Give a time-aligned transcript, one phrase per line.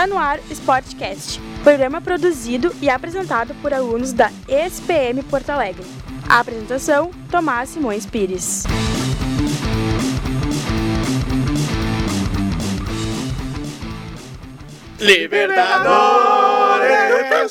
[0.00, 5.84] Tá no ar Sportcast, programa produzido e apresentado por alunos da ESPM Porto Alegre.
[6.26, 8.64] A apresentação: Tomás Simões Pires.
[14.98, 17.50] Libertadores.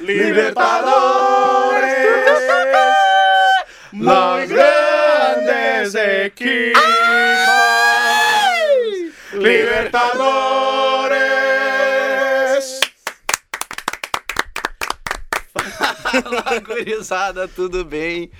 [0.00, 1.92] Libertadores.
[3.92, 6.82] Las grandes equipos.
[9.34, 10.81] Libertadores.
[16.12, 18.30] Fala, gurizada, tudo bem?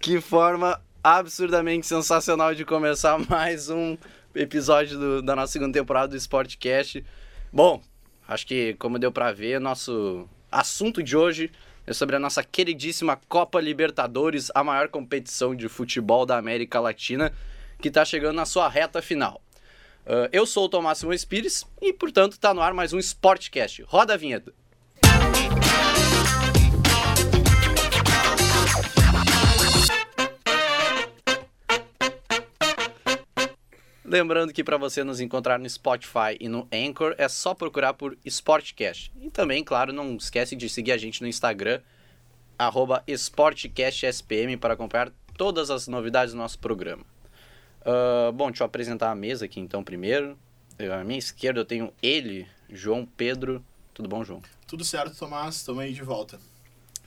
[0.00, 3.96] Que forma absurdamente sensacional de começar mais um
[4.34, 7.04] episódio do- da nossa segunda temporada do Sportcast.
[7.52, 7.80] Bom,
[8.26, 11.50] acho que como deu pra ver, nosso assunto de hoje
[11.86, 17.32] é sobre a nossa queridíssima Copa Libertadores, a maior competição de futebol da América Latina,
[17.80, 19.40] que tá chegando na sua reta final.
[20.06, 23.82] Ah, eu sou o Tomás Simões Pires e, portanto, tá no ar mais um Sportcast.
[23.82, 24.52] Roda a vinheta.
[34.10, 38.18] Lembrando que para você nos encontrar no Spotify e no Anchor é só procurar por
[38.24, 39.12] Sportcast.
[39.20, 41.80] E também, claro, não esquece de seguir a gente no Instagram,
[42.58, 47.04] arroba SportcastSPM, para acompanhar todas as novidades do nosso programa.
[47.84, 50.36] Ah, bom, deixa eu apresentar a mesa aqui então primeiro.
[50.76, 53.64] Eu, à minha esquerda eu tenho ele, João Pedro.
[53.94, 54.42] Tudo bom, João?
[54.66, 55.54] Tudo certo, Tomás?
[55.54, 56.36] Estamos aí de volta.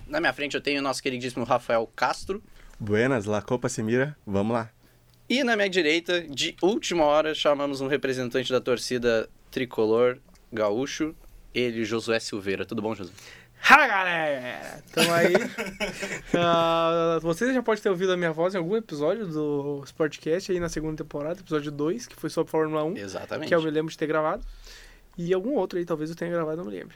[0.07, 2.41] Na minha frente eu tenho o nosso queridíssimo Rafael Castro.
[2.79, 4.72] Buenas, La Copa se mira, vamos lá.
[5.29, 10.17] E na minha direita, de última hora, chamamos um representante da torcida tricolor
[10.51, 11.15] gaúcho,
[11.53, 12.65] ele, Josué Silveira.
[12.65, 13.13] Tudo bom, Josué?
[13.61, 14.83] Fala galera!
[14.91, 15.33] Tamo aí.
[16.35, 20.59] Ah, vocês já podem ter ouvido a minha voz em algum episódio do Sportcast aí
[20.59, 23.47] na segunda temporada, episódio 2, que foi sobre Fórmula 1, Exatamente.
[23.47, 24.43] que eu me lembro de ter gravado.
[25.17, 26.95] E algum outro aí, talvez eu tenha gravado, não me lembro.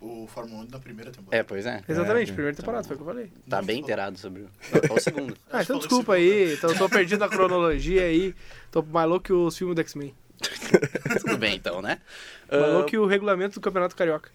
[0.00, 1.36] O Fórmula 1 da primeira temporada.
[1.36, 1.82] É, pois é.
[1.88, 3.32] Exatamente, É, primeira temporada, foi o que eu falei.
[3.48, 4.50] Tá bem inteirado sobre o...
[4.90, 5.36] Ou o segundo.
[5.50, 8.32] Ah, então desculpa aí, tô, tô perdido na cronologia aí.
[8.70, 10.14] Tô mais louco que os filmes do X-Men.
[11.20, 12.00] Tudo bem, então, né?
[12.48, 14.30] Mais Ah, louco que o regulamento do Campeonato Carioca.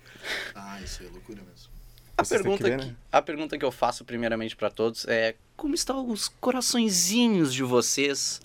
[0.53, 1.69] Ah, isso aí é loucura mesmo.
[2.17, 2.95] a, Vocês pergunta que ver, que, né?
[3.09, 8.41] a pergunta que eu faço primeiramente para todos é como estão os coraçõezinhos de vocês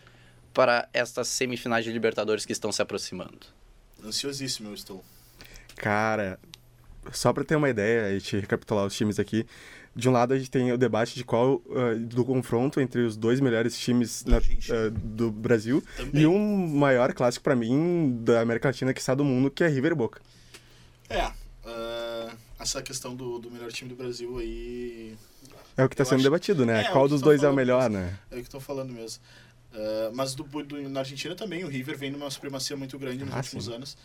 [0.54, 3.40] para estas semifinais de Libertadores que estão se aproximando?
[4.04, 5.04] Ansiosíssimo eu estou.
[5.74, 6.38] Cara,
[7.12, 9.46] só pra ter uma ideia, a gente recapitular os times aqui.
[9.96, 13.16] De um lado a gente tem o debate de qual ah, do confronto entre os
[13.16, 16.22] dois melhores times na- ah, do Brasil Também.
[16.22, 19.68] e um maior clássico pra mim da América Latina que está do mundo, que é
[19.68, 20.20] River Boca.
[21.08, 21.20] É,
[21.64, 25.16] ah, essa questão do, do melhor time do Brasil aí
[25.76, 26.82] É o que tá Eu sendo acho- debatido, né?
[26.82, 28.04] É, é qual dos dois é o melhor, mesmo.
[28.04, 28.18] né?
[28.30, 29.20] é o que estão falando mesmo.
[30.14, 33.38] Mas do, do- na Argentina também, o River vem numa supremacia muito grande nos Ah,
[33.38, 33.74] últimos sim.
[33.74, 33.96] anos.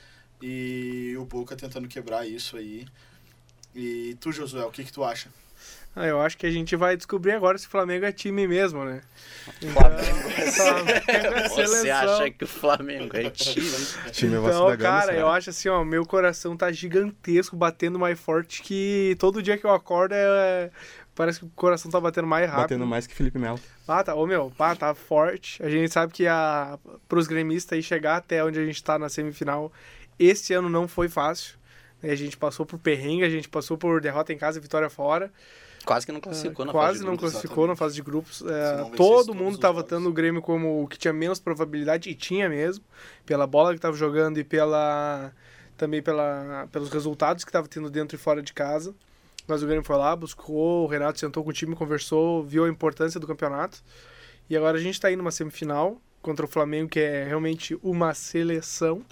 [0.45, 2.85] E o Boca tentando quebrar isso aí.
[3.73, 5.29] E tu, Josué, o que, que tu acha?
[5.95, 8.83] Ah, eu acho que a gente vai descobrir agora se o Flamengo é time mesmo,
[8.83, 9.01] né?
[9.71, 13.71] Flamengo Flamengo é Você acha que o Flamengo é time?
[14.11, 19.15] Time Então, cara, eu acho assim, ó, meu coração tá gigantesco, batendo mais forte que
[19.19, 20.71] todo dia que eu acordo é...
[21.15, 22.63] Parece que o coração tá batendo mais rápido.
[22.63, 23.59] Batendo mais que Felipe Melo.
[23.87, 25.61] Ah, tá, ô meu, pá, tá forte.
[25.63, 29.07] A gente sabe que a, pros gremistas aí chegar até onde a gente tá na
[29.09, 29.71] semifinal,
[30.19, 31.57] esse ano não foi fácil.
[32.01, 35.31] A gente passou por perrengue, a gente passou por derrota em casa e vitória fora.
[35.85, 37.31] Quase que não classificou na Quase fase de não grupos.
[37.31, 38.41] classificou na fase de grupos.
[38.41, 39.75] É, todo mundo jogos.
[39.75, 42.83] votando o Grêmio como o que tinha menos probabilidade, e tinha mesmo,
[43.25, 45.33] pela bola que tava jogando e pela
[45.77, 48.93] também pela, pelos resultados que tava tendo dentro e fora de casa.
[49.47, 52.69] Mas o Grêmio foi lá, buscou, o Renato sentou com o time, conversou, viu a
[52.69, 53.83] importância do campeonato.
[54.49, 58.13] E agora a gente tá aí numa semifinal contra o Flamengo, que é realmente uma
[58.15, 59.05] seleção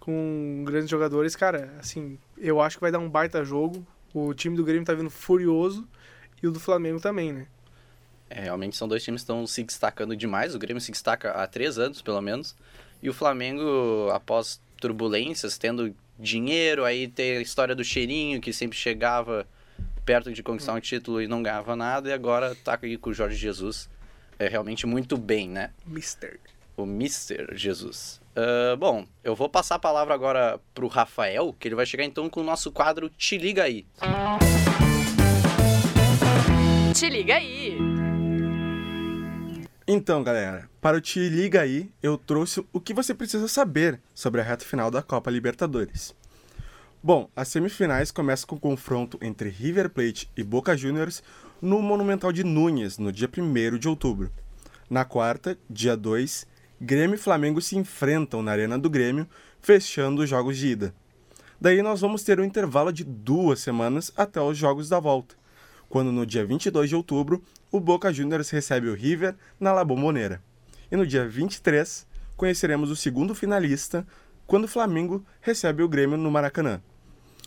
[0.00, 1.36] com grandes jogadores.
[1.36, 3.86] Cara, assim, eu acho que vai dar um baita jogo.
[4.12, 5.86] O time do Grêmio tá vindo furioso
[6.42, 7.46] e o do Flamengo também, né?
[8.28, 10.54] É, realmente são dois times que estão se destacando demais.
[10.54, 12.56] O Grêmio se destaca há três anos, pelo menos.
[13.02, 18.76] E o Flamengo, após turbulências, tendo dinheiro, aí tem a história do cheirinho, que sempre
[18.76, 19.46] chegava
[20.04, 22.08] perto de conquistar um título e não ganhava nada.
[22.08, 23.88] E agora tá aqui com o Jorge Jesus.
[24.42, 25.70] É realmente muito bem, né?
[25.86, 26.40] Mister.
[26.76, 27.56] o Mr.
[27.56, 28.20] Jesus.
[28.34, 32.28] Ah, bom, eu vou passar a palavra agora pro Rafael, que ele vai chegar então
[32.28, 33.86] com o nosso quadro Te Liga Aí.
[36.92, 37.78] Te liga aí!
[39.86, 44.40] Então, galera, para o Te Liga Aí, eu trouxe o que você precisa saber sobre
[44.40, 46.16] a reta final da Copa Libertadores.
[47.00, 51.22] Bom, as semifinais começam com o confronto entre River Plate e Boca Juniors
[51.62, 54.30] no Monumental de Núñez, no dia 1 de outubro.
[54.90, 56.44] Na quarta, dia 2,
[56.80, 59.28] Grêmio e Flamengo se enfrentam na Arena do Grêmio
[59.60, 60.94] fechando os jogos de ida.
[61.60, 65.36] Daí nós vamos ter um intervalo de duas semanas até os jogos da volta,
[65.88, 70.42] quando no dia 22 de outubro o Boca Juniors recebe o River na La Bombonera.
[70.90, 72.04] E no dia 23
[72.36, 74.04] conheceremos o segundo finalista
[74.44, 76.82] quando o Flamengo recebe o Grêmio no Maracanã.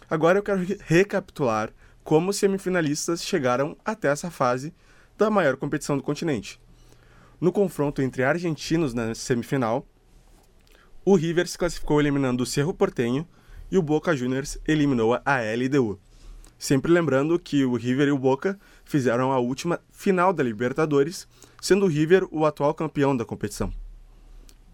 [0.09, 1.69] Agora eu quero re- recapitular
[2.05, 4.71] como os semifinalistas chegaram até essa fase
[5.17, 6.61] da maior competição do continente.
[7.41, 9.87] No confronto entre argentinos na semifinal,
[11.03, 13.27] o River se classificou eliminando o Cerro Portenho
[13.71, 15.99] e o Boca Juniors eliminou a LDU.
[16.59, 21.27] Sempre lembrando que o River e o Boca fizeram a última final da Libertadores,
[21.59, 23.73] sendo o River o atual campeão da competição.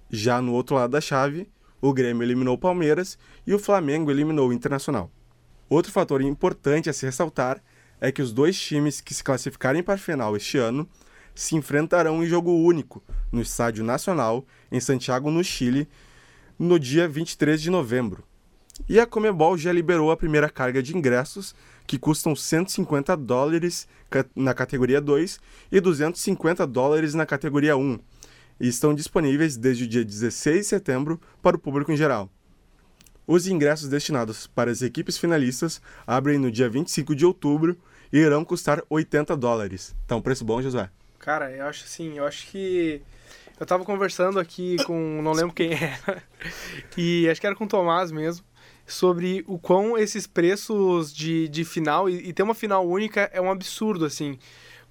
[0.10, 1.50] Já no outro lado da chave,
[1.80, 3.18] o Grêmio eliminou o Palmeiras
[3.48, 5.10] e o Flamengo eliminou o Internacional.
[5.72, 7.64] Outro fator importante a se ressaltar
[8.02, 10.86] é que os dois times que se classificarem para a final este ano
[11.34, 13.02] se enfrentarão em jogo único
[13.32, 15.88] no Estádio Nacional, em Santiago, no Chile,
[16.60, 18.22] no dia 23 de novembro.
[18.90, 21.56] E a Comebol já liberou a primeira carga de ingressos,
[21.88, 23.88] que custam 150 dólares
[24.36, 25.40] na categoria 2
[25.72, 27.98] e 250 dólares na categoria 1,
[28.60, 32.30] e estão disponíveis desde o dia 16 de setembro para o público em geral.
[33.32, 37.78] Os ingressos destinados para as equipes finalistas abrem no dia 25 de outubro
[38.12, 39.96] e irão custar 80 dólares.
[40.12, 40.90] Um preço bom, Josué?
[41.18, 43.02] Cara, eu acho assim, eu acho que.
[43.58, 45.22] Eu tava conversando aqui com.
[45.22, 46.22] Não lembro quem era.
[46.98, 48.46] E acho que era com o Tomás mesmo.
[48.86, 52.10] Sobre o quão esses preços de, de final.
[52.10, 54.38] E, e ter uma final única é um absurdo, assim.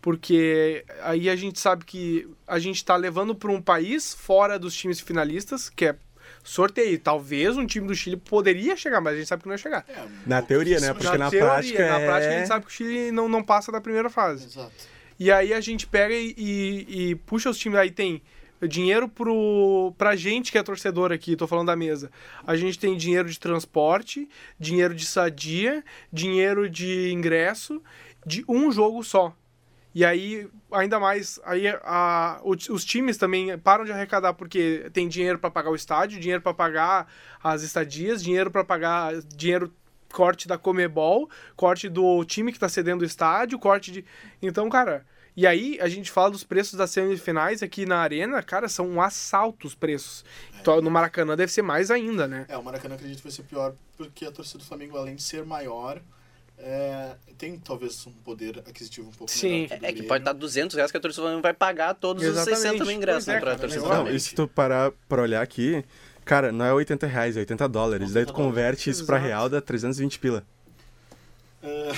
[0.01, 4.75] Porque aí a gente sabe que a gente tá levando para um país fora dos
[4.75, 5.97] times finalistas, que é
[6.43, 6.99] sorteio.
[6.99, 9.85] Talvez um time do Chile poderia chegar, mas a gente sabe que não ia chegar.
[9.89, 10.89] É, Na teoria, né?
[10.89, 13.43] pouquíssimo- Porque na prática na é- prática a gente sabe que o Chile não, não
[13.43, 14.47] passa da primeira fase.
[14.47, 14.73] Exato.
[15.19, 17.79] E aí a gente pega e, e- e puxa os times.
[17.79, 18.23] Aí tem
[18.69, 22.11] dinheiro pro, pra gente que é torcedor aqui, tô falando da mesa.
[22.47, 24.29] A gente tem dinheiro de transporte,
[24.59, 25.83] dinheiro de sadia,
[26.13, 27.83] dinheiro de ingresso,
[28.27, 29.35] de um jogo só.
[29.95, 35.39] E aí, ainda mais, aí a, os times também param de arrecadar porque tem dinheiro
[35.39, 39.73] para pagar o estádio, dinheiro para pagar as estadias, dinheiro para pagar dinheiro
[40.13, 44.05] corte da Comebol, corte do time que tá cedendo o estádio, corte de.
[44.41, 45.05] Então, cara.
[45.37, 49.01] E aí, a gente fala dos preços das semifinais aqui na Arena, cara, são um
[49.01, 50.25] assalto os preços.
[50.61, 52.47] Então, No Maracanã deve ser mais ainda, né?
[52.49, 55.23] É, o Maracanã acredito que vai ser pior porque a torcida do Flamengo, além de
[55.23, 56.03] ser maior,
[56.63, 59.67] é, tem talvez um poder aquisitivo um pouco Sim.
[59.67, 62.53] do É que pode estar 200 reais que a torcida vai pagar todos Exatamente.
[62.53, 64.93] os 60 mil ingressos Pois é, né, pra cara, torcida Não, e se tu parar
[65.09, 65.83] pra olhar aqui,
[66.25, 68.13] cara, não é 80 reais, é 80 dólares.
[68.13, 69.29] Daí tu converte isso pra Exato.
[69.29, 70.45] real, dá 320 pila.
[71.63, 71.93] É,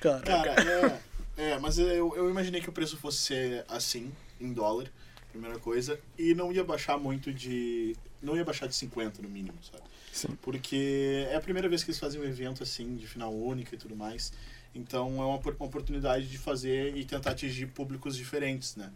[0.00, 1.00] Cara, Cara,
[1.36, 4.86] é, é, mas eu, eu imaginei que o preço fosse ser assim, em dólar,
[5.34, 7.96] primeira coisa, e não ia baixar muito de.
[8.22, 9.82] Não ia baixar de 50 no mínimo, sabe?
[10.12, 10.28] Sim.
[10.40, 13.78] Porque é a primeira vez que eles fazem um evento assim, de final única e
[13.78, 14.32] tudo mais.
[14.74, 18.90] Então é uma, uma oportunidade de fazer e tentar atingir públicos diferentes, né?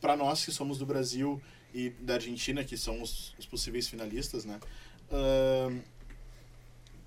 [0.00, 1.40] para nós que somos do Brasil
[1.72, 4.58] e da Argentina, que são os, os possíveis finalistas, né?
[5.12, 5.70] ah,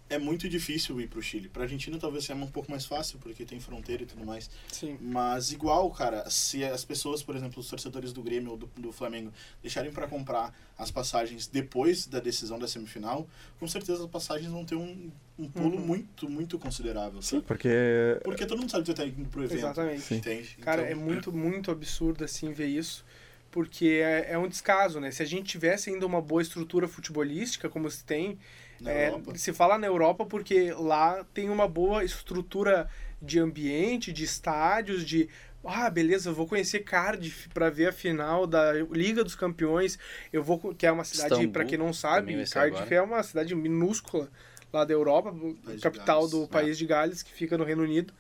[0.09, 1.47] é muito difícil ir pro Chile.
[1.49, 4.49] Pra Argentina talvez seja um pouco mais fácil, porque tem fronteira e tudo mais.
[4.71, 4.97] sim.
[4.99, 8.91] Mas igual, cara, se as pessoas, por exemplo, os torcedores do Grêmio ou do, do
[8.91, 13.27] Flamengo, deixarem para comprar as passagens depois da decisão da semifinal,
[13.59, 15.85] com certeza as passagens vão ter um, um pulo Uhum.
[15.85, 17.43] muito, muito considerável, Sim, sabe?
[17.47, 17.69] porque.
[18.23, 19.59] Porque todo mundo sabe que tu tá indo pro evento.
[19.59, 20.01] Exatamente.
[20.01, 20.15] Sim.
[20.15, 20.57] Entende?
[20.61, 23.05] Cara, Então, é muito, muito absurdo assim ver isso,
[23.51, 25.11] porque é, é um descaso, né?
[25.11, 28.37] Se a gente tivesse ainda uma boa estrutura futebolística, como se tem,
[28.85, 32.89] é, se fala na Europa porque lá tem uma boa estrutura
[33.21, 35.29] de ambiente, de estádios, de
[35.63, 39.99] ah, beleza, eu vou conhecer Cardiff para ver a final da Liga dos Campeões.
[40.31, 42.95] Eu vou que é uma cidade para quem não sabe, Cardiff agora.
[42.95, 44.29] é uma cidade minúscula
[44.71, 45.33] lá da Europa,
[45.67, 46.47] de capital do é.
[46.47, 48.13] país de Gales, que fica no Reino Unido.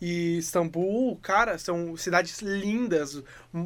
[0.00, 3.22] E Istambul, cara, são cidades lindas.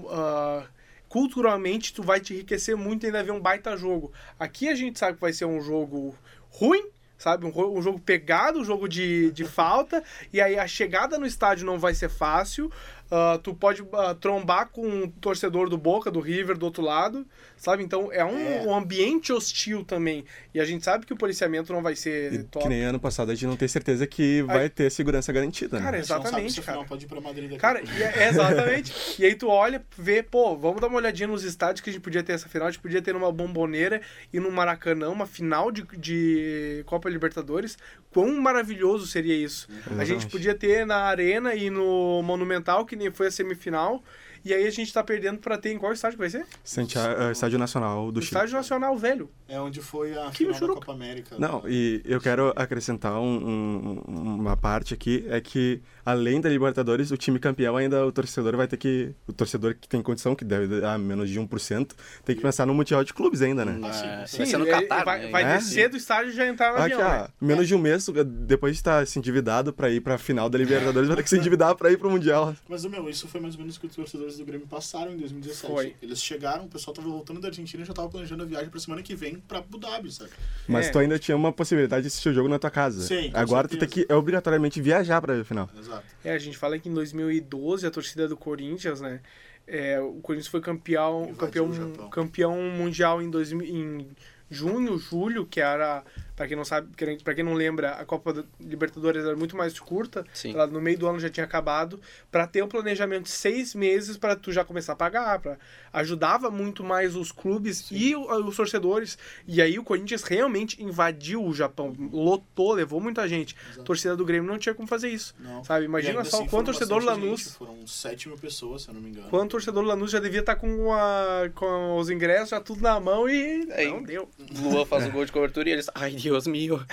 [0.09, 0.67] ah,
[1.09, 4.13] culturalmente, tu vai te enriquecer muito e ainda ver um baita jogo.
[4.39, 6.15] Aqui a gente sabe que vai ser um jogo
[6.51, 7.45] ruim, sabe?
[7.45, 10.03] Um, um jogo pegado, um jogo de, de falta.
[10.33, 12.71] E aí a chegada no estádio não vai ser fácil.
[13.11, 17.27] Ah, tu pode ah, trombar com um torcedor do Boca, do River, do outro lado,
[17.57, 17.83] sabe?
[17.83, 18.63] Então é um, É.
[18.67, 20.25] um ambiente hostil também.
[20.55, 22.65] E a gente sabe que o policiamento não vai ser E top.
[22.65, 25.93] que nem ano passado a gente não tem certeza que vai ter segurança garantida, Cara,
[25.93, 25.99] né?
[25.99, 26.85] a gente não sabe exatamente, cara.
[26.85, 28.93] pode ir pra Madrid daqui Cara, e é- exatamente.
[29.19, 32.03] e aí tu olha, vê, pô, vamos dar uma olhadinha nos estádios que a gente
[32.03, 32.69] podia ter essa final.
[32.69, 37.79] A gente podia ter numa bomboneira e no Maracanã, uma final de, de Copa Libertadores.
[38.11, 39.69] Quão maravilhoso seria isso.
[39.99, 44.03] A gente podia ter na Arena e no Monumental, que nem foi a semifinal.
[44.45, 46.47] E aí a gente tá perdendo pra ter em qual estádio que vai ser?
[46.63, 48.35] Santiago, eh, Estádio Nacional do O Chile.
[48.37, 49.29] Estádio Nacional Velho.
[49.49, 50.75] É onde foi a Que final da.
[50.75, 51.37] Copa América.
[51.39, 57.11] Não, e eu quero acrescentar um- um- uma parte aqui, é que além da Libertadores,
[57.11, 60.45] o time campeão ainda o torcedor vai ter que, o torcedor que tem condição, que
[60.45, 61.91] deve dar menos de 1%,
[62.25, 63.79] tem que pensar no Mundial de Clubes ainda, né?
[63.85, 64.37] Ah, sim, É, sim.
[64.39, 65.31] vai ser no Catar, vai, né?
[65.31, 65.57] vai É?
[65.59, 67.29] descer do estádio e já entrar no Aqui, avião, né?
[67.29, 70.57] ó, menos de um mês, depois de estar se endividado pra ir pra final da
[70.59, 72.55] Libertadores, vai ter que se endividar pra ir pro Mundial.
[72.69, 75.17] Mas, meu, isso foi mais ou menos o que os torcedores do Grêmio passaram em
[75.19, 75.71] 2017.
[75.73, 75.95] Foi.
[76.01, 78.81] Eles chegaram, o pessoal tava voltando da Argentina e já tava planejando a viagem pra
[78.81, 80.31] semana que vem pra Abu Dhabi, sabe?
[80.67, 80.91] Mas É.
[80.91, 83.03] tu ainda tinha uma possibilidade de assistir o jogo na tua casa.
[83.03, 84.07] Sim, Agora tu tem certeza.
[84.07, 85.69] que é, obrigatoriamente viajar pra ver a final.
[85.79, 85.98] Exato.
[86.25, 89.21] É, a gente fala que em 2012 a torcida do Corinthians, né?
[89.69, 94.09] é, o Corinthians foi campeão, Invadiu campeão, campeão mundial em, 2000, em
[94.51, 96.03] junho, julho, que era,
[96.39, 96.89] pra quem não sabe,
[97.25, 100.25] para quem não lembra, a Copa da Libertadores era muito mais curta.
[100.33, 100.53] Sim.
[100.55, 104.17] Ela no meio do ano já tinha acabado, pra ter um planejamento de seis meses
[104.17, 105.59] pra tu já começar a pagar, para
[105.93, 109.19] ajudava muito mais os clubes e o- os torcedores.
[109.49, 113.57] E aí o Corinthians realmente invadiu o Japão, lotou, levou muita gente.
[113.77, 115.35] A torcida do Grêmio não tinha como fazer isso.
[115.41, 115.65] Não.
[115.65, 118.95] Sabe, E imagina só assim quanto torcedor Lanús, gente, Foram 7 mil pessoas, se eu
[118.95, 119.29] não me engano.
[119.29, 123.29] quanto torcedor Lanús já devia estar com, a, com os ingressos já tudo na mão
[123.29, 124.29] e É, não deu.
[124.63, 125.91] Lua faz o gol de cobertura e eles.
[125.95, 126.81] Ai, Deus meu.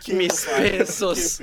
[0.00, 1.40] Que Mis pesos.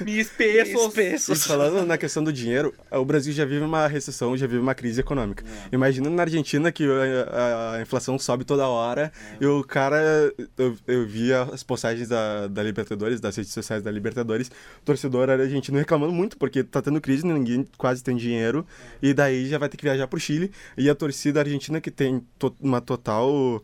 [0.00, 0.84] Mis pesos.
[0.86, 1.44] Mis pesos.
[1.44, 4.74] E falando na questão do dinheiro, o Brasil já vive uma recessão, já vive uma
[4.76, 5.44] crise econômica.
[5.44, 5.74] É.
[5.74, 9.44] Imagina na Argentina que a, a- a inflação sobe toda hora É.
[9.44, 9.98] e o cara.
[10.56, 14.48] Eu, eu via as postagens da, da Libertadores, das redes sociais da Libertadores,
[14.80, 18.64] o torcedor argentino reclamando muito porque tá tendo crise, ninguém quase tem dinheiro
[19.02, 20.50] e daí já vai ter que viajar pro Chile.
[20.78, 23.62] E a torcida argentina que tem to- uma total.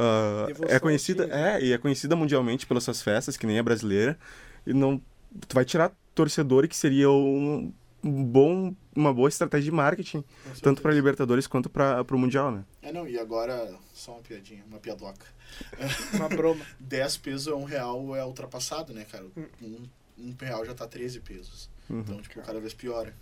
[0.00, 4.18] Ah, é conhecida é e é conhecida mundialmente pelas suas festas que nem a brasileira
[4.66, 5.00] e não
[5.46, 10.24] tu vai tirar torcedor que seria um, bom uma boa estratégia de marketing
[10.62, 10.92] tanto para.
[10.92, 15.26] Libertadores quanto para o mundial né É, não, e agora, só uma piadinha, uma piadoca.
[16.14, 16.64] Uma broma.
[16.78, 19.24] 10 pesos é um real é ultrapassado, né, cara?
[19.36, 19.46] Hum.
[19.60, 21.68] Um, um real já tá 13 pesos.
[21.88, 22.00] Uhum.
[22.00, 23.12] Então, tipo, cada vez piora.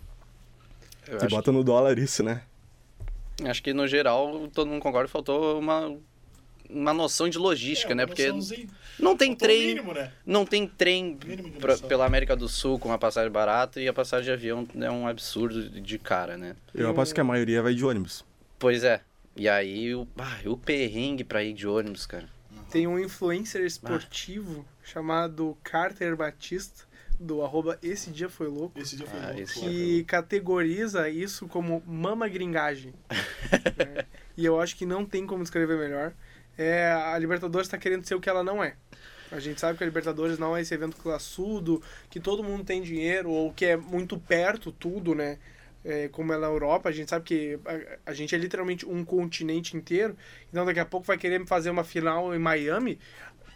[1.07, 2.43] Eu acho, bota no dólar isso né
[3.47, 5.97] acho que no geral todo mundo concorda que faltou uma,
[6.69, 8.05] uma noção de logística, É, né?
[8.05, 8.31] Porque
[8.99, 9.67] não tem trem.
[9.69, 10.11] mínimo, né?
[10.25, 11.17] Não tem trem
[11.59, 14.91] pra- pela América do Sul com uma passagem barata e a passagem de avião é
[14.91, 16.55] um absurdo de cara, né?
[16.75, 18.23] eu aposto que a maioria vai de ônibus
[18.57, 19.01] Pois é.
[19.35, 22.27] E aí o, ah, o perrengue pra ir de ônibus, cara.
[22.69, 26.87] Tem um influencer esportivo chamado Carter Batista,
[27.19, 31.81] do arroba Esse Dia Foi Louco, Esse dia foi Ah, louco, que categoriza isso como
[31.85, 32.93] mama gringagem.
[33.09, 34.05] né?
[34.37, 36.13] E eu acho que não tem como descrever melhor.
[36.61, 38.75] É, a Libertadores está querendo ser o que ela não é.
[39.31, 42.81] A gente sabe que a Libertadores não é esse evento classudo, que todo mundo tem
[42.81, 45.37] dinheiro, ou que é muito perto tudo, né?
[45.85, 47.57] É, como é na Europa, a gente sabe que
[48.05, 50.17] a, a gente é literalmente um continente inteiro.
[50.49, 52.99] Então daqui a pouco vai querer fazer uma final em Miami.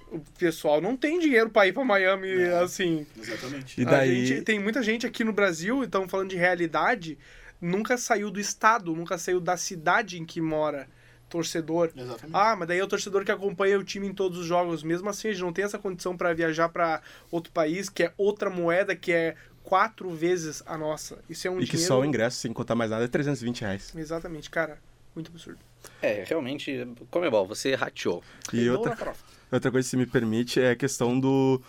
[0.09, 2.59] O pessoal não tem dinheiro para ir para Miami É.
[2.59, 3.05] assim.
[3.19, 3.81] Exatamente.
[3.81, 7.17] E A daí- gente- tem muita gente aqui no Brasil, estamos falando de realidade,
[7.59, 10.87] nunca saiu do estado, nunca saiu da cidade em que mora
[11.33, 11.89] torcedor.
[11.95, 12.35] Exatamente.
[12.35, 14.83] Ah, mas daí é o torcedor que acompanha o time em todos os jogos.
[14.83, 18.13] Mesmo assim, a gente não tem essa condição para viajar para outro país, que é
[18.15, 21.17] outra moeda, que é quatro vezes a nossa.
[21.27, 21.87] Isso é um e que dinheiro...
[21.87, 24.77] só o ingresso sem contar mais nada é 320 reais Exatamente, cara.
[25.15, 25.59] Muito absurdo.
[26.01, 28.23] É, realmente, Comebol, você rateou.
[28.51, 29.13] e outra.
[29.51, 31.61] Outra coisa, se me permite, é a questão do.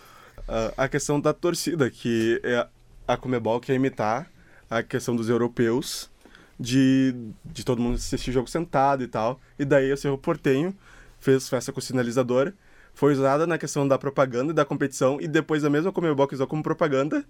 [0.47, 2.67] ah, a questão da torcida, que é
[3.07, 4.31] a Comebol quer imitar
[4.69, 6.09] a questão dos europeus
[6.59, 9.39] de, de todo mundo assistir jogo sentado e tal.
[9.57, 10.75] E daí o Cerro Portenho
[11.19, 12.53] fez festa com sinalizador,
[12.93, 16.35] foi usada na questão da propaganda e da competição, e depois a mesma Comebol que
[16.35, 17.25] usou como propaganda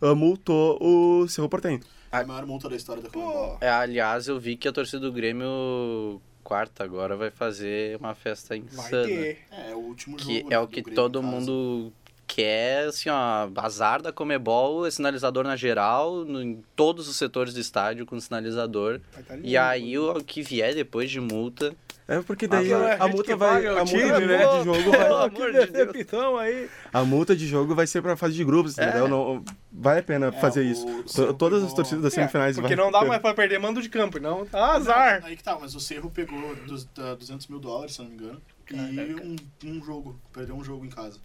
[0.00, 1.80] ah, multou o Cerro Portenho.
[2.10, 3.58] A maior multa da história da Comebol.
[3.60, 8.54] É, aliás, eu vi que a torcida do Grêmio, quarta agora, vai fazer uma festa
[8.54, 9.04] Vai insana.
[9.04, 9.38] ter.
[9.50, 10.30] É, é o último jogo.
[10.30, 11.92] Que né, é o que Grêmio, todo no
[12.28, 17.16] mundo quer, assim, ó, azar da Comebol, é sinalizador na geral, no- em todos os
[17.16, 19.00] setores do estádio com sinalizador.
[19.26, 19.46] Tá lindo.
[19.48, 21.74] E aí o que vier depois de multa.
[22.10, 23.66] É porque daí a, gente multa que vai.
[23.66, 24.38] A multa time, né?
[24.38, 25.04] de jogo vai.
[25.04, 25.70] Pelo amor de Deus.
[25.92, 26.70] decepção aí.
[26.90, 28.84] A multa de jogo vai ser pra fase de grupos, É.
[28.88, 29.08] entendeu?
[29.08, 30.86] Não, vale a pena É, fazer o isso.
[30.86, 33.58] To- Cerro Todas as torcidas das É, semifinais porque vai não dá mais pra perder
[33.58, 34.46] mando de campo, não.
[34.46, 35.20] Tá azar.
[35.22, 38.14] Aí que tá, mas o Cerro pegou dos, da 200 mil dólares, se não me
[38.14, 38.40] engano.
[38.70, 39.36] E um,
[39.76, 40.18] um jogo.
[40.32, 41.18] Perdeu um jogo em casa.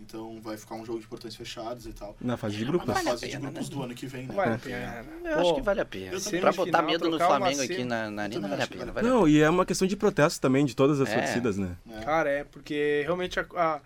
[0.00, 2.16] Então vai ficar um jogo de portões fechados e tal.
[2.20, 2.86] Na fase de Na grupos.
[2.94, 3.74] Vale a fase de grupos né?
[3.76, 4.34] do ano que vem, né?
[4.34, 5.04] Vale a Porque- pena.
[5.24, 6.20] Eu Pô, acho que vale a pena.
[6.40, 8.80] Pra botar final, medo no Flamengo aqui na, na arena, vale a pena.
[8.86, 11.18] vale Vale a Não, e é uma questão de protesto também de todas as É.
[11.20, 11.76] torcidas, né?
[11.90, 12.00] É.
[12.04, 13.80] Cara, é, porque realmente a, a-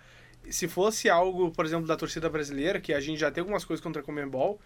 [0.50, 3.82] se fosse algo, por exemplo, da torcida brasileira, que a gente já tem algumas coisas
[3.82, 4.60] contra a Comembol,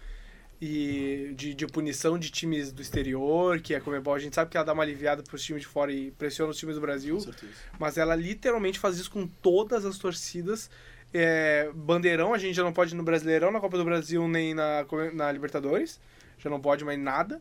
[0.61, 4.51] e de, de punição de times do exterior, que é a Comebol, a gente sabe
[4.51, 6.81] que ela dá uma aliviada para os times de fora e pressiona os times do
[6.81, 7.53] Brasil, Com certeza.
[7.79, 10.71] mas ela literalmente faz isso com todas as torcidas.
[11.19, 14.53] É, bandeirão, a gente já não pode ir no Brasileirão, na Copa do Brasil, nem
[14.53, 15.99] na, na Libertadores.
[16.39, 17.41] Já não pode mais nada.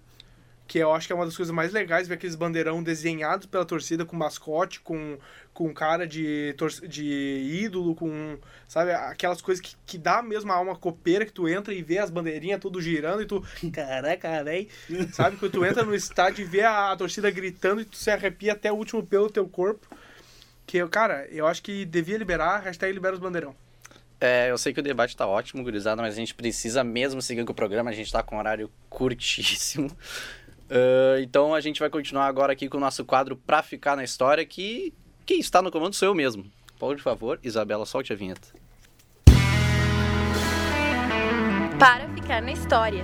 [0.66, 3.66] Que eu acho que é uma das coisas mais legais, ver aqueles bandeirão desenhados pela
[3.66, 5.18] torcida, com mascote, com,
[5.54, 6.56] com cara de,
[6.88, 11.48] de ídolo, com, sabe, aquelas coisas que, que dá mesmo a alma copeira, que tu
[11.48, 14.68] entra e vê as bandeirinhas tudo girando e tu, caraca, velho,
[15.14, 18.10] sabe, que tu entra no estádio e vê a, a torcida gritando e tu se
[18.10, 19.86] arrepia até o último pelo teu corpo.
[20.66, 23.56] Que, cara, eu acho que devia liberar, hashtag libera os bandeirão.
[24.20, 27.44] É, eu sei que o debate tá ótimo, gurizada, mas a gente precisa mesmo seguir
[27.44, 29.90] com o programa, a gente tá com um horário curtíssimo.
[30.68, 34.04] Ah, então a gente vai continuar agora aqui com o nosso quadro Pra Ficar na
[34.04, 34.94] História, que
[35.26, 36.46] quem está no comando sou eu mesmo.
[36.80, 38.48] Por favor, Isabela, solte a vinheta.
[41.80, 43.04] Para ficar na história.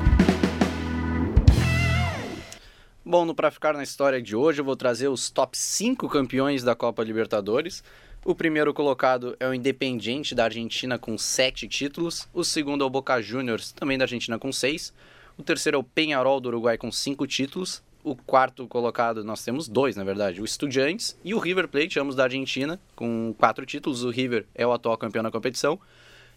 [3.04, 6.64] Bom, no Pra Ficar na História de hoje eu vou trazer os top 5 campeões
[6.64, 7.84] da Copa Libertadores.
[8.24, 12.30] O primeiro colocado é o Independiente da Argentina com 7 títulos.
[12.32, 14.94] O segundo é o Boca Juniors, também da Argentina, com 6.
[15.40, 17.82] O terceiro é o Penharol do Uruguai com 5 títulos.
[18.04, 22.16] O quarto colocado, nós temos dois, na verdade, o Estudiantes e o River Plate, ambos
[22.16, 24.04] da Argentina, com 4 títulos.
[24.04, 25.80] O River é o atual campeão da competição.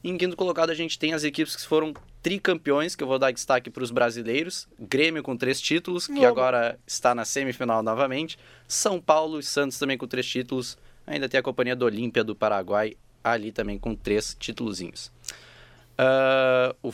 [0.02, 3.18] E em quinto colocado a gente tem as equipes que foram tricampeões, que eu vou
[3.18, 4.66] dar destaque para os brasileiros.
[4.80, 8.38] Grêmio com três títulos, que agora está na semifinal novamente.
[8.66, 10.78] São Paulo e Santos também com três títulos.
[11.06, 15.10] Ainda tem a companhia do Olímpia do Paraguai ali também com três títulozinhos.
[15.96, 16.92] Ah, o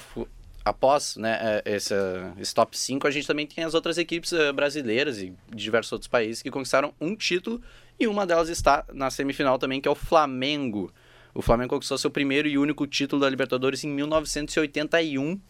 [0.65, 1.95] após né, eh, esse,
[2.39, 5.93] esse top 5, a gente também tem as outras equipes eh, brasileiras e de diversos
[5.93, 7.61] outros países que conquistaram um título
[7.99, 10.93] e uma delas está na semifinal também, que é o Flamengo.
[11.35, 15.41] O Flamengo conquistou seu primeiro e único título da Libertadores em 1981,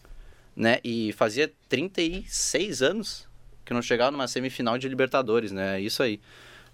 [0.55, 0.79] né?
[0.83, 3.27] E fazia 36 anos
[3.65, 5.77] que não chegava numa semifinal de Libertadores, né?
[5.77, 6.19] É isso aí.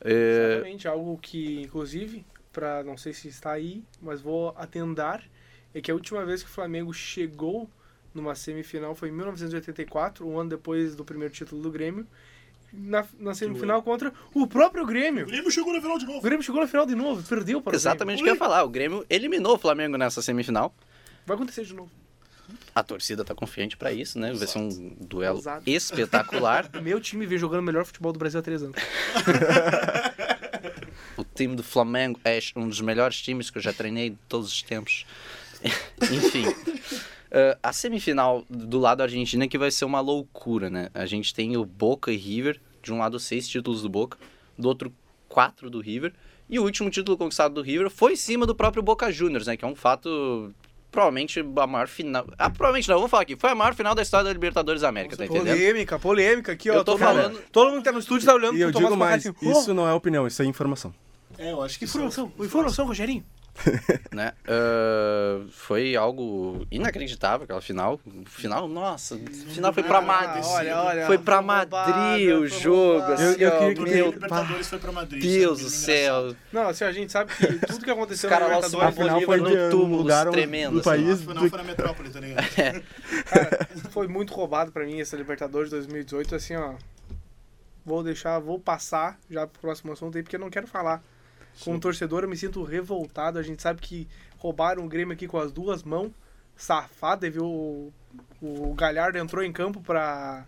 [0.02, 5.24] É, Exatamente, algo que, inclusive, para não sei se está aí, mas vou atendar,
[5.74, 7.70] é que a última vez que o Flamengo chegou
[8.14, 12.08] numa semifinal foi em 1984, um ano depois do primeiro título do Grêmio,
[12.74, 15.24] na, na semifinal contra o próprio Grêmio.
[15.24, 16.22] O Grêmio chegou na final de O novo.
[16.22, 18.64] Grêmio chegou na final de novo, perdeu para o exatamente o que eu ia falar.
[18.64, 20.74] O Grêmio eliminou o Flamengo nessa semifinal.
[21.26, 21.92] Vai acontecer de novo.
[22.74, 24.34] A torcida tá confiante pra isso, né?
[24.34, 25.64] Vai ser um duelo Ousado.
[25.66, 26.70] espetacular.
[26.82, 28.76] Meu time vem jogando o melhor futebol do Brasil há três anos.
[31.18, 34.52] O time do Flamengo é um dos melhores times que eu já treinei de todos
[34.52, 35.04] os tempos.
[36.12, 36.46] Enfim.
[37.32, 40.90] eh, a semifinal do lado argentino é que vai ser uma loucura, né?
[40.94, 44.18] A gente tem o Boca e River, de um lado seis títulos do Boca,
[44.58, 44.94] do outro
[45.28, 46.14] quatro do River.
[46.48, 49.58] E o último título conquistado do River foi em cima do próprio Boca Juniors, né?
[49.58, 50.54] Que é um fato
[50.98, 52.26] provavelmente a maior final.
[52.40, 53.36] Ah, provavelmente não, vou falar aqui.
[53.38, 55.56] Foi a maior final da história da Libertadores da América, tá entendendo?
[55.56, 56.74] Polêmica, polêmica aqui, ó.
[56.74, 58.90] Eu tô falando- todo mundo que tá no estúdio tá olhando E eu pro digo
[58.90, 59.54] Tomás mais, Pacatinho.
[59.56, 60.92] Oh, isso não é opinião, isso é informação.
[61.38, 63.24] É, eu acho que isso é- Informação, informação, Rogerinho.
[64.14, 64.34] né?
[64.48, 68.00] Ah, foi algo inacreditável aquela final.
[68.26, 70.44] Final, nossa, final foi pra Ah, Madrid.
[70.46, 73.14] olha, olha, foi pra Madrid o jogo, roubada.
[73.14, 75.24] assim, Eu- eu queria que meu Libertadores foi pra Madrid.
[75.24, 76.36] é Deus do céu.
[76.52, 78.88] Não, assim, a gente sabe que tudo que aconteceu Os na Libertadores...
[78.88, 80.90] Afinal, foi no um túmulo lugar tremendo, do assim.
[80.90, 82.48] país Não, do- foi na metrópole, tá ligado?
[83.26, 86.74] Cara, foi muito roubado pra mim essa Libertadores 2018, assim, ó.
[87.86, 91.02] Vou deixar, vou passar já pro próximo assunto aí, porque eu não quero falar.
[91.64, 93.40] Como torcedor, eu me sinto revoltado.
[93.40, 96.12] A gente sabe que roubaram o Grêmio aqui com as duas mãos.
[96.56, 97.46] Safado, e viu?
[97.46, 97.94] O,
[98.42, 100.46] o Galhardo entrou em campo pra,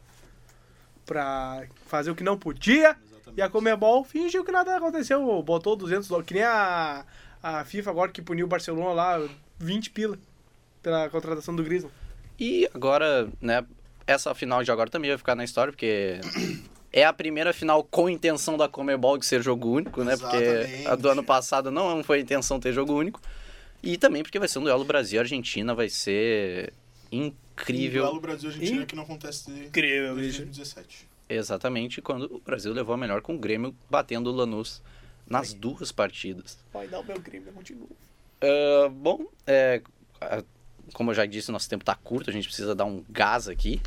[1.05, 2.95] pra fazer o que não podia.
[3.37, 5.41] E a Comebol fingiu que nada aconteceu.
[5.43, 6.27] Botou 200 dólares.
[6.27, 7.05] Que nem a,
[7.41, 10.17] a FIFA agora que puniu o Barcelona lá, 20 pila
[10.81, 11.91] pela contratação do Griezmann.
[12.39, 13.65] E agora, né,
[14.07, 16.19] essa final de agora também vai ficar na história, porque
[16.91, 20.17] é a primeira final com intenção da Comebol de ser jogo único, né?
[20.17, 20.87] Porque Exatamente.
[20.87, 23.21] a do ano passado não foi a intenção ter jogo único.
[23.81, 26.73] E também porque vai ser um duelo Brasil-Argentina, vai ser
[27.11, 28.03] incrível.
[28.03, 31.07] O duelo Brasil-Argentina que não acontece Incrível, desde 2017.
[31.29, 34.81] Exatamente quando o Brasil levou a melhor com o Grêmio batendo o Lanús
[35.27, 36.57] nas duas partidas.
[36.73, 37.87] Vai dar o meu Grêmio, continua.
[38.41, 39.81] Ah, bom, é,
[40.93, 43.81] como eu já disse, nosso tempo está curto, a gente precisa dar um gás aqui.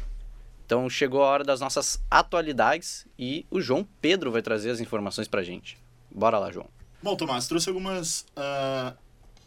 [0.72, 5.28] Então chegou a hora das nossas atualidades e o João Pedro vai trazer as informações
[5.28, 5.76] pra gente.
[6.10, 6.66] Bora lá, João.
[7.02, 8.94] Bom, Tomás, trouxe algumas ah,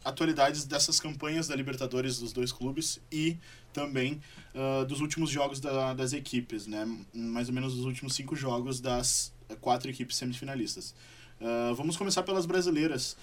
[0.03, 3.37] atualidades dessas campanhas da Libertadores dos dois clubes e
[3.73, 4.21] também
[4.53, 6.87] ah, dos últimos jogos da- das equipes, né?
[7.11, 10.93] Mais ou menos dos últimos cinco jogos das quatro equipes semifinalistas.
[11.41, 13.17] Ah, vamos começar pelas brasileiras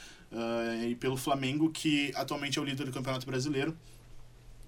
[0.89, 3.77] e pelo Flamengo, que atualmente é o líder do Campeonato Brasileiro.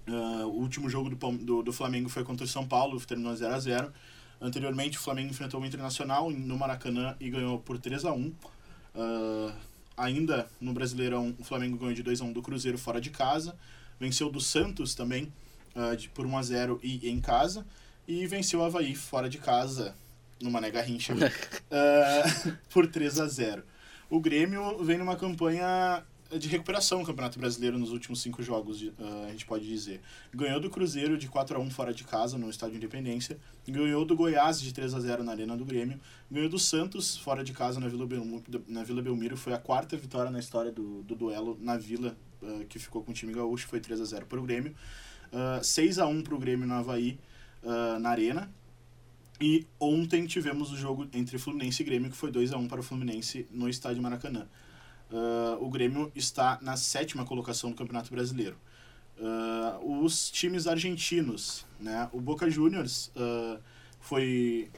[0.07, 3.53] Uh, o último jogo do, do, do, Flamengo foi contra o São Paulo, terminou 0
[3.53, 3.93] a 0
[4.39, 9.53] Anteriormente, o Flamengo enfrentou o Internacional no Maracanã e ganhou por 3 a 1 uh,
[9.97, 13.55] Ainda no Brasileirão, o Flamengo ganhou de 2 a 1 do Cruzeiro fora de casa.
[13.99, 15.31] Venceu do Santos também
[15.73, 17.65] uh, de, por 1 a 0 e em casa.
[18.07, 19.95] E venceu o Havaí fora de casa,
[20.41, 21.15] no Mané Garrincha,
[22.69, 23.63] por 3 a 0
[24.09, 26.03] O Grêmio vem numa campanha
[26.37, 28.93] de recuperação no Campeonato Brasileiro nos últimos cinco jogos, uh,
[29.27, 30.01] a gente pode dizer.
[30.33, 33.37] Ganhou do Cruzeiro de 4 a 1 fora de casa, no Estádio Independência.
[33.67, 35.99] Ganhou do Goiás de 3 a 0 na Arena do Grêmio.
[36.29, 39.37] Ganhou do Santos fora de casa na Vila, Belmiro, na Vila Belmiro.
[39.37, 43.11] Foi a quarta vitória na história do, do duelo na Vila, uh, que ficou com
[43.11, 43.67] o time gaúcho.
[43.67, 44.75] Foi 3 a 0 para o Grêmio.
[45.31, 47.19] Uh, 6 a 1 para o Grêmio no Havaí,
[47.63, 48.51] uh, na Arena.
[49.39, 52.79] E ontem tivemos o jogo entre Fluminense e Grêmio, que foi 2 a 1 para
[52.79, 54.47] o Fluminense no Estádio Maracanã
[55.11, 58.57] uh, o Grêmio está na sétima colocação do Campeonato Brasileiro.
[59.17, 62.09] Uh, os times argentinos, né?
[62.11, 63.59] O Boca Juniors uh,
[63.99, 64.69] foi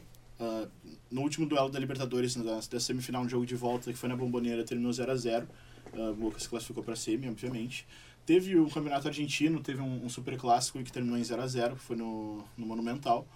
[1.09, 4.15] no último duelo da Libertadores, da, da, semifinal, no jogo de volta, que foi na
[4.15, 5.47] Bomboneira, terminou 0 a 0
[6.11, 7.87] O Boca se classificou para a semi, obviamente.
[8.23, 11.75] Teve o Campeonato Argentino, teve um, um super clássico que terminou em 0 a 0
[11.75, 13.27] foi no, no Monumental.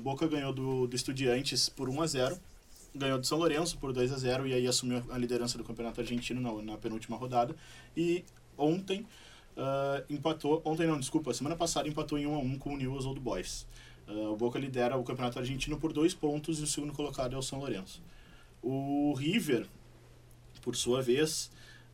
[0.00, 2.40] Boca ganhou do, do Estudiantes por 1 a 0
[2.94, 6.00] ganhou do São Lourenço por 2 a 0 e aí assumiu a liderança do campeonato
[6.00, 7.54] argentino na, na penúltima rodada.
[7.96, 8.24] E
[8.56, 9.06] ontem
[9.56, 13.06] uh, empatou, ontem não, desculpa, semana passada empatou em 1 a 1 com o Newell's
[13.06, 13.66] Old Boys.
[14.08, 17.38] Uh, o Boca lidera o campeonato argentino por dois pontos e o segundo colocado é
[17.38, 18.02] o São Lourenço.
[18.62, 19.66] O River,
[20.62, 21.50] por sua vez,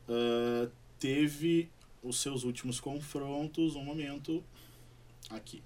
[0.08, 1.68] uh, teve
[2.02, 4.42] os seus últimos confrontos, um momento,
[5.30, 5.62] aqui.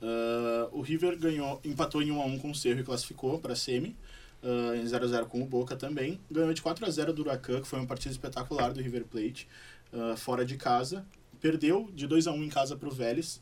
[0.00, 3.54] Uh, o River ganhou, empatou em 1 a 1 com o Cerro e classificou para
[3.54, 3.96] a semi
[4.42, 6.20] uh, em 0x0 com o Boca também.
[6.30, 9.48] Ganhou de 4 a 0 do Huracan, que foi uma partida espetacular do River Plate,
[9.92, 11.04] uh, fora de casa.
[11.40, 13.40] Perdeu de 2 a 1 em casa para o Vélez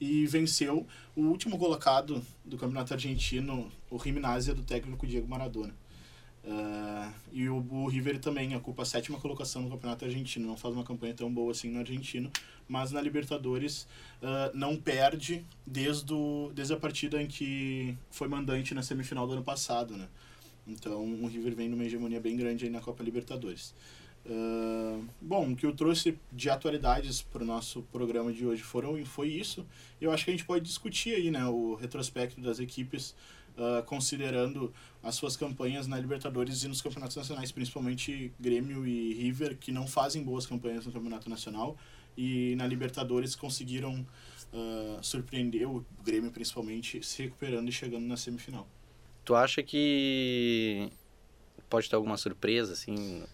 [0.00, 5.74] e venceu o último colocado do Campeonato Argentino, o Gimnasia, do técnico Diego Maradona.
[6.46, 10.46] Uh, e o, o, River também ocupa a sétima colocação no Campeonato Argentino.
[10.46, 12.30] Não faz uma campanha tão boa assim no Argentino,
[12.68, 13.82] mas na Libertadores
[14.22, 19.32] uh, não perde desde, o, desde a partida em que foi mandante na semifinal do
[19.32, 19.96] ano passado.
[19.96, 20.06] Né?
[20.66, 23.74] Então o River vem numa hegemonia bem grande aí na Copa Libertadores.
[24.28, 29.04] Uh, bom, o que eu trouxe de atualidades para o nosso programa de hoje foram,
[29.04, 29.64] foi isso.
[30.00, 33.14] Eu acho que a gente pode discutir aí né, o retrospecto das equipes,
[33.56, 39.56] uh, considerando as suas campanhas na Libertadores e nos campeonatos nacionais, principalmente Grêmio e River,
[39.56, 41.76] que não fazem boas campanhas no Campeonato Nacional
[42.16, 44.04] e na Libertadores conseguiram
[44.52, 48.66] uh, surpreender o Grêmio, principalmente, se recuperando e chegando na semifinal.
[49.26, 50.88] Tu acha que
[51.68, 53.24] pode ter alguma surpresa, assim?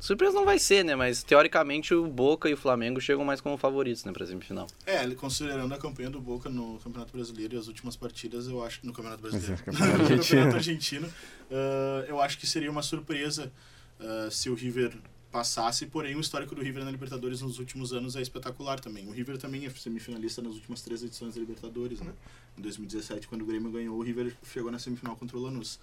[0.00, 0.96] Surpresa não vai ser, né?
[0.96, 4.66] Mas teoricamente o Boca e o Flamengo chegam mais como favoritos, né, pra semifinal.
[4.84, 8.80] É, considerando a campanha do Boca no Campeonato Brasileiro e as últimas partidas, eu acho.
[8.82, 9.62] No Campeonato Brasileiro.
[9.66, 9.70] É,
[10.16, 13.52] no Campeonato Argentino, uh, eu acho que seria uma surpresa
[14.00, 14.98] uh, se o River
[15.30, 19.06] passasse, porém o histórico do River na Libertadores nos últimos anos é espetacular também.
[19.08, 22.12] O River também é semifinalista nas últimas três edições da Libertadores, né?
[22.58, 25.78] Em 2017, quando o Grêmio ganhou, o River chegou na semifinal contra o Lanús.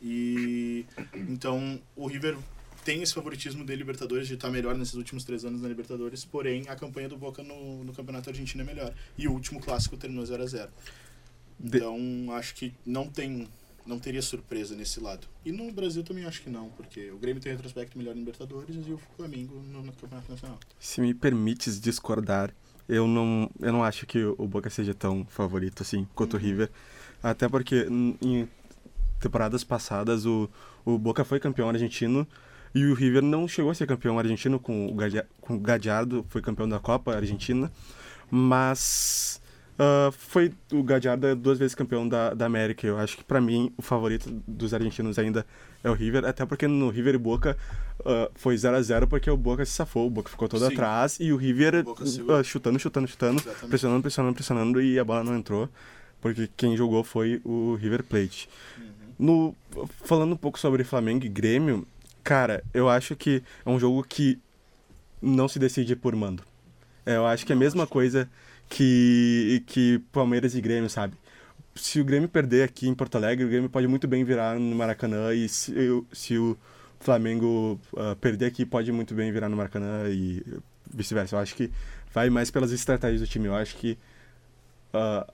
[0.00, 2.36] E então o River
[2.84, 6.68] tem esse favoritismo de Libertadores de estar melhor nesses últimos três anos na Libertadores, porém
[6.68, 8.94] a campanha do Boca no, no Campeonato Argentino é melhor.
[9.16, 10.70] E o último clássico terminou 0 a 0
[11.58, 11.98] Então
[12.32, 13.48] acho que não tem
[13.86, 15.26] não teria surpresa nesse lado.
[15.44, 18.86] E no Brasil também acho que não, porque o Grêmio tem retrospecto melhor em Libertadores
[18.86, 20.58] e o Flamengo no, no Campeonato Nacional.
[20.78, 22.54] Se me permites discordar,
[22.88, 26.40] eu não, eu não acho que o Boca seja tão favorito assim quanto uhum.
[26.40, 26.70] o River.
[27.22, 28.48] Até porque em
[29.20, 30.48] temporadas passadas o,
[30.84, 32.26] o Boca foi campeão argentino
[32.74, 34.96] e o River não chegou a ser campeão argentino com o,
[35.40, 37.70] com o Gadiardo, foi campeão da Copa Argentina,
[38.30, 39.40] mas
[39.74, 42.86] Uh, foi o Gadiardo é duas vezes campeão da, da América.
[42.86, 45.44] Eu acho que para mim o favorito dos argentinos ainda
[45.82, 47.56] é o River, até porque no River e Boca
[48.00, 50.72] uh, foi 0 a 0 porque o Boca se safou, o Boca ficou todo Sim.
[50.72, 53.68] atrás e o River uh, chutando, chutando, chutando, Exatamente.
[53.68, 55.68] pressionando, pressionando, pressionando e a bola não entrou,
[56.20, 58.48] porque quem jogou foi o River Plate.
[58.78, 58.94] Uhum.
[59.18, 61.84] No, falando um pouco sobre Flamengo e Grêmio,
[62.22, 64.38] cara, eu acho que é um jogo que
[65.20, 66.44] não se decide por mando.
[67.04, 68.30] É, eu acho que é a mesma coisa que,
[68.68, 71.16] que Palmeiras e Grêmio, sabe?
[71.74, 74.76] Se o Grêmio perder aqui em Porto Alegre, o Grêmio pode muito bem virar no
[74.76, 75.74] Maracanã e se,
[76.12, 76.56] se o
[77.00, 80.42] Flamengo uh, perder aqui, pode muito bem virar no Maracanã e
[80.92, 81.36] vice-versa.
[81.36, 81.70] Eu acho que
[82.12, 83.46] vai mais pelas estratégias do time.
[83.46, 83.98] Eu acho que
[84.94, 85.30] uh,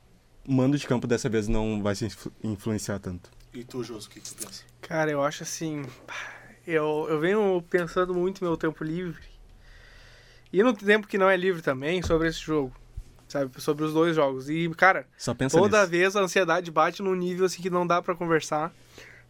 [0.47, 2.09] o mando de campo dessa vez não vai se
[2.43, 3.31] influenciar tanto.
[3.53, 4.65] E tu, Joso, o que, que tu pensa?
[4.81, 5.85] Cara, eu acho assim.
[6.67, 9.23] Eu, eu venho pensando muito meu tempo livre.
[10.53, 12.75] E no tempo que não é livre também sobre esse jogo.
[13.33, 13.51] Sabe?
[13.61, 14.49] Sobre os dois jogos.
[14.49, 15.07] E, cara,
[15.51, 15.91] toda nisso.
[15.91, 18.73] vez a ansiedade bate num nível assim que não dá pra conversar.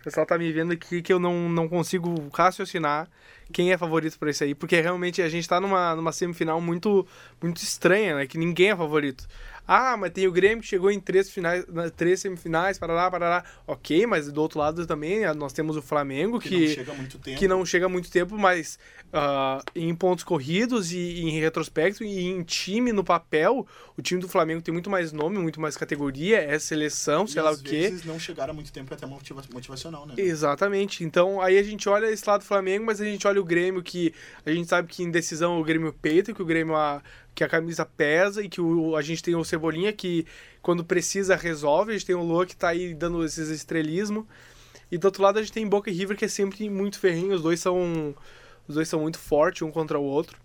[0.01, 3.07] O pessoal tá me vendo aqui que eu não, não consigo raciocinar
[3.53, 7.07] quem é favorito pra isso aí, porque realmente a gente tá numa, numa semifinal muito,
[7.43, 8.27] muito estranha, né?
[8.27, 9.27] Que ninguém é favorito.
[9.73, 13.45] Ah, mas tem o Grêmio que chegou em três, finais, na- três semifinais, parará, parará.
[13.69, 16.93] Ok, mas do outro lado também ah, nós temos o Flamengo, Que, que, não chega
[16.95, 17.39] muito tempo.
[17.39, 18.81] que não chega muito tempo, mas
[19.13, 23.65] ah, em pontos corridos e em retrospecto e em time no papel,
[23.97, 27.45] o time do Flamengo tem muito mais nome, muito mais categoria, é seleção, sei e
[27.45, 27.71] lá o quê.
[27.83, 30.15] vezes não chegaram há muito tempo é até motiva- motivacional, né?
[30.19, 31.05] Exatamente.
[31.05, 33.83] Então aí a gente olha esse lado do Flamengo, mas a gente olha o Grêmio
[33.85, 34.13] que
[34.45, 37.01] a gente sabe que em decisão o Grêmio peita, que o Grêmio a,
[37.35, 40.27] que a camisa pesa e que o, a gente tem o Cebolinha que
[40.61, 44.27] quando precisa resolve, a gente tem o Lua que tá aí dando esses estrelismo.
[44.91, 47.35] E do outro lado a gente tem Boca e River que é sempre muito ferrinho,
[47.35, 48.15] os dois são
[48.69, 50.37] os dois são muito fortes um contra o outro.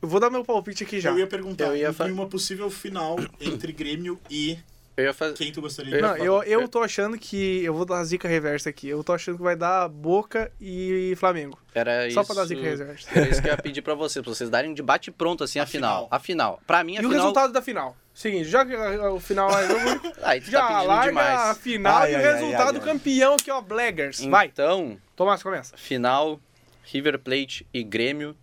[0.00, 1.10] Eu vou dar meu palpite aqui já.
[1.10, 4.58] Eu ia perguntar, Eu ia uma possível final entre Grêmio e
[4.96, 5.34] Eu ia fazer.
[5.34, 7.64] quem tu gostaria Eu- Não, de eu, eu tô achando que.
[7.64, 8.88] Eu vou dar a zica reversa aqui.
[8.88, 11.58] Eu tô achando que vai dar Boca e Flamengo.
[11.74, 13.08] Era Só isso, pra dar zica reversa.
[13.14, 15.58] Era isso que eu ia pedir pra vocês, pra vocês darem de bate pronto assim
[15.58, 15.94] a, A final.
[16.04, 16.08] final.
[16.10, 16.60] A final.
[16.66, 17.22] Pra mim, a E o final.
[17.22, 17.96] resultado da final?
[18.12, 21.58] Seguinte, já que ah, o final é jogo, Aí tu já tá larga a demais.
[21.58, 22.92] final Ai, e o ai, ai, resultado ai, ai.
[22.92, 24.20] campeão aqui, ó, Blaggers.
[24.26, 25.76] Vai, Então, Tomás, começa.
[25.78, 26.38] final,
[26.84, 28.36] River Plate e Grêmio.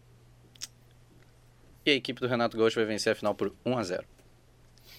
[1.86, 4.04] E a equipe do Renato Gaúcho vai vencer a final por 1 a 0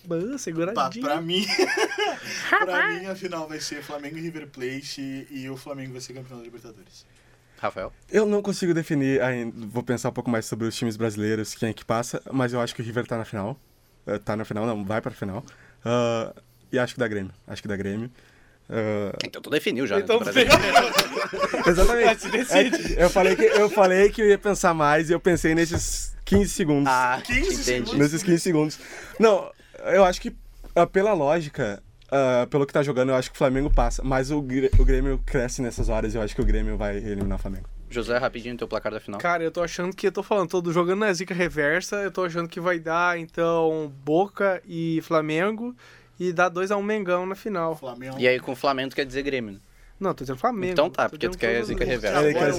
[0.09, 1.05] Pá, seguradinho.
[1.05, 1.45] pra mim,
[2.51, 6.13] pra mim a final vai ser Flamengo e River Plate e, o Flamengo vai ser
[6.15, 7.05] campeão da Libertadores.
[7.59, 7.93] Rafael?
[8.11, 9.53] Eu não consigo definir ainda.
[9.67, 12.61] Vou pensar um pouco mais sobre os times brasileiros, quem é que passa, mas eu
[12.61, 13.59] acho que o River tá na final.
[14.07, 15.45] Eh, Tá na final, não, vai pra final.
[15.85, 16.33] Ah,
[16.73, 17.33] e acho que dá Grêmio.
[17.47, 18.11] Acho que dá Grêmio.
[18.71, 20.27] Ah, Então tu definiu já, Então, né?
[20.27, 20.47] do Brasil.
[21.67, 22.97] exatamente.
[22.97, 26.15] É, eu, falei que, eu falei que eu ia pensar mais e eu pensei nesses
[26.25, 26.93] 15 segundos.
[26.93, 27.57] Ah, 15 entendi.
[27.65, 27.95] segundos.
[27.95, 28.79] Nesses 15 segundos.
[29.19, 29.51] Não,
[29.85, 30.35] eu acho que
[30.75, 34.03] ah, pela lógica, ah, pelo que tá jogando, eu acho que o Flamengo passa.
[34.03, 37.39] Mas o, o Grêmio cresce nessas horas e eu acho que o Grêmio vai eliminar
[37.39, 37.69] o Flamengo.
[37.91, 39.19] José, rapidinho, teu placar da final.
[39.19, 42.25] Cara, eu tô achando que, eu tô falando, tô jogando na zica reversa, eu tô
[42.25, 45.75] achando que vai dar, então, Boca e Flamengo
[46.21, 47.75] e dá 2x1 Mengão na final.
[47.77, 48.19] Flamengo.
[48.19, 49.61] E aí com o Flamengo tu quer dizer Grêmio, né?
[50.01, 50.73] Não, tô dizendo Flamengo.
[50.73, 51.83] Então tá, porque tu quer zica.
[51.85, 52.53] Agora Ele quer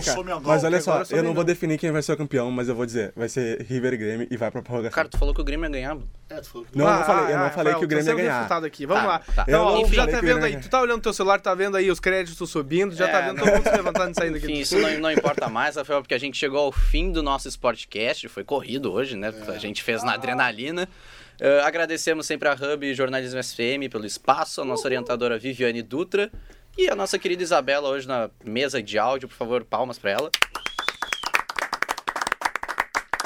[0.43, 2.75] Mas olha só, agora eu não vou definir quem vai ser o campeão, mas eu
[2.75, 4.93] vou dizer, vai ser River e Grêmio e vai pra prorrogação.
[4.95, 5.95] Cara, tu falou que o Grêmio ia ganhar.
[5.95, 6.09] mano.
[6.29, 7.87] É, tu falou que Não, eu não Ah, falei, eu ah, não falei que o
[7.87, 8.63] Grêmio ia ganhar.
[8.65, 8.85] aqui.
[8.85, 9.19] Vamos Tá, lá.
[9.19, 9.45] tá.
[9.47, 11.39] Então, Eu não já falei tá que o vendo aí, tu tá olhando teu celular,
[11.39, 13.45] tá vendo aí os créditos subindo, já tá É, vendo não.
[13.45, 14.45] todo mundo se levantando e saindo aqui.
[14.45, 17.47] Enfim, isso não, não importa mais, Rafael, porque a gente chegou ao fim do nosso
[17.47, 18.27] Sportcast.
[18.27, 19.33] Foi corrido hoje, né?
[19.47, 20.87] A gente fez na adrenalina.
[21.41, 26.29] Eh, agradecemos sempre a Hub Jornalismo SFM pelo espaço, a nossa orientadora Viviane Dutra
[26.79, 29.27] e a nossa querida Isabela hoje na mesa de áudio.
[29.27, 30.31] Por favor, palmas pra ela.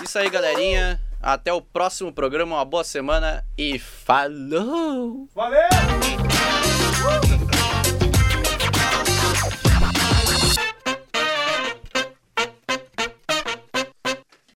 [0.03, 0.99] Isso aí, galerinha.
[1.21, 2.55] Até o próximo programa.
[2.55, 5.29] Uma boa semana e falou!
[5.35, 5.69] Valeu!